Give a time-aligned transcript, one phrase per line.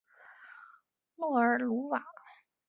[1.15, 2.03] 诺尔鲁瓦。